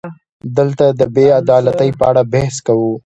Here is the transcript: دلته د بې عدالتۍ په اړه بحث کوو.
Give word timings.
دلته 0.57 0.85
د 0.99 1.01
بې 1.15 1.25
عدالتۍ 1.41 1.89
په 1.99 2.03
اړه 2.09 2.21
بحث 2.33 2.55
کوو. 2.67 2.93